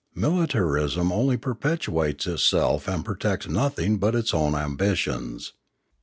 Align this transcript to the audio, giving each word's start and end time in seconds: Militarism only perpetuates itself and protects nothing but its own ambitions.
Militarism 0.15 1.11
only 1.11 1.37
perpetuates 1.37 2.25
itself 2.25 2.87
and 2.87 3.05
protects 3.05 3.47
nothing 3.47 3.99
but 3.99 4.15
its 4.15 4.33
own 4.33 4.55
ambitions. 4.55 5.53